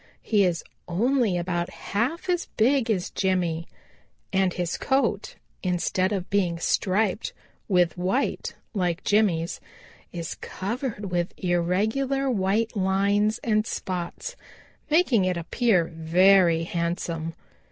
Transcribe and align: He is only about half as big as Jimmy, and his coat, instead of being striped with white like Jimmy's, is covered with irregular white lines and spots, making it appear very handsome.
He 0.23 0.43
is 0.45 0.63
only 0.87 1.37
about 1.37 1.69
half 1.69 2.27
as 2.27 2.47
big 2.57 2.89
as 2.89 3.11
Jimmy, 3.11 3.67
and 4.33 4.51
his 4.51 4.75
coat, 4.75 5.35
instead 5.61 6.11
of 6.11 6.27
being 6.31 6.57
striped 6.57 7.33
with 7.67 7.99
white 7.99 8.55
like 8.73 9.03
Jimmy's, 9.03 9.61
is 10.11 10.33
covered 10.33 11.11
with 11.11 11.35
irregular 11.37 12.31
white 12.31 12.75
lines 12.75 13.37
and 13.43 13.67
spots, 13.67 14.35
making 14.89 15.23
it 15.25 15.37
appear 15.37 15.85
very 15.93 16.63
handsome. 16.63 17.35